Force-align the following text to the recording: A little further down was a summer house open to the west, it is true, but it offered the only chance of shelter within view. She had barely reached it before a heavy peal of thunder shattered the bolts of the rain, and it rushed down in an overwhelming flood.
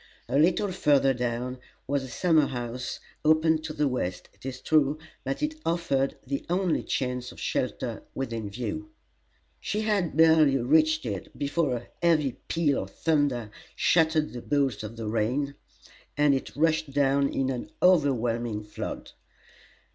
A 0.27 0.39
little 0.39 0.71
further 0.71 1.13
down 1.13 1.59
was 1.85 2.01
a 2.03 2.07
summer 2.07 2.47
house 2.47 2.99
open 3.23 3.61
to 3.61 3.71
the 3.71 3.87
west, 3.87 4.29
it 4.33 4.47
is 4.47 4.59
true, 4.59 4.97
but 5.23 5.43
it 5.43 5.61
offered 5.63 6.15
the 6.25 6.43
only 6.49 6.81
chance 6.81 7.31
of 7.31 7.39
shelter 7.39 8.01
within 8.15 8.49
view. 8.49 8.89
She 9.59 9.81
had 9.81 10.17
barely 10.17 10.57
reached 10.57 11.05
it 11.05 11.37
before 11.37 11.75
a 11.75 11.87
heavy 12.01 12.31
peal 12.47 12.81
of 12.81 12.89
thunder 12.89 13.51
shattered 13.75 14.33
the 14.33 14.41
bolts 14.41 14.81
of 14.81 14.95
the 14.95 15.05
rain, 15.05 15.53
and 16.17 16.33
it 16.33 16.55
rushed 16.55 16.91
down 16.93 17.29
in 17.29 17.51
an 17.51 17.69
overwhelming 17.83 18.63
flood. 18.63 19.11